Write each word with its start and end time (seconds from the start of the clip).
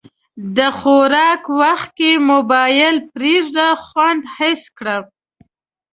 د 0.57 0.59
خوراک 0.77 1.43
وخت 1.61 1.89
کې 1.97 2.11
موبایل 2.31 2.95
پرېږده، 3.13 3.67
خوند 3.85 4.23
حس 4.35 4.63
کړه. 4.77 4.97